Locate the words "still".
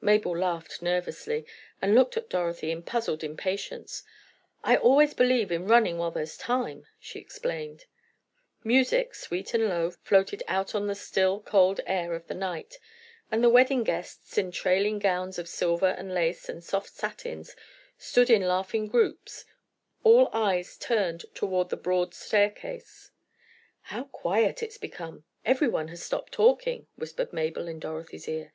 10.94-11.40